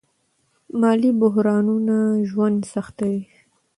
[0.81, 1.97] مالي بحرانونه
[2.29, 3.23] ژوند سختوي.